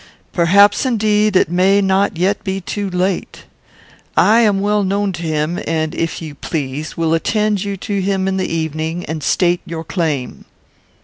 Perhaps, 0.33 0.83
indeed, 0.83 1.35
it 1.35 1.51
may 1.51 1.79
not 1.79 2.17
yet 2.17 2.43
be 2.43 2.59
too 2.59 2.89
late. 2.89 3.43
I 4.17 4.39
am 4.39 4.59
well 4.59 4.83
known 4.83 5.11
to 5.13 5.21
him, 5.21 5.59
and, 5.67 5.93
if 5.93 6.23
you 6.23 6.33
please, 6.33 6.97
will 6.97 7.13
attend 7.13 7.63
you 7.63 7.77
to 7.77 8.01
him 8.01 8.27
in 8.27 8.37
the 8.37 8.51
evening, 8.51 9.05
and 9.05 9.21
state 9.21 9.61
your 9.63 9.83
claim." 9.83 10.45